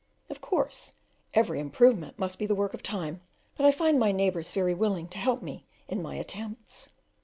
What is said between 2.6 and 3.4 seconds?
of time,